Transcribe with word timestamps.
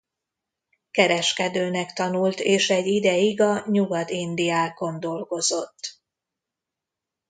Kereskedőnek 0.91 1.93
tanult 1.93 2.39
és 2.39 2.69
egy 2.69 2.87
ideig 2.87 3.41
a 3.41 3.65
Nyugat-Indiákon 3.67 4.99
dolgozott. 4.99 6.01